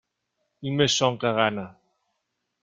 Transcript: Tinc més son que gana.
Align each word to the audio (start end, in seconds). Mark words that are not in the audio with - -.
Tinc 0.63 0.79
més 0.81 0.95
son 1.01 1.19
que 1.25 1.33
gana. 1.41 1.67